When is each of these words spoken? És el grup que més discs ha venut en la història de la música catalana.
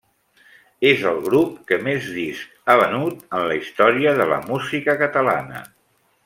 És 0.91 1.03
el 1.09 1.19
grup 1.25 1.51
que 1.71 1.77
més 1.87 2.07
discs 2.15 2.57
ha 2.65 2.77
venut 2.81 3.21
en 3.41 3.45
la 3.53 3.59
història 3.61 4.15
de 4.23 4.27
la 4.33 4.41
música 4.49 4.97
catalana. 5.05 5.63